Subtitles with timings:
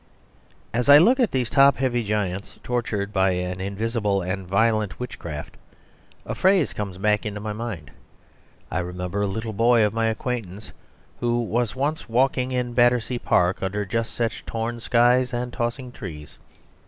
[0.73, 5.57] As I look at these top heavy giants tortured by an invisible and violent witchcraft,
[6.25, 7.91] a phrase comes back into my mind.
[8.71, 10.71] I remember a little boy of my acquaintance
[11.19, 16.39] who was once walking in Battersea Park under just such torn skies and tossing trees.